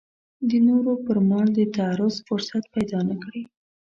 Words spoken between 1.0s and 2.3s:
پر مال د تعرض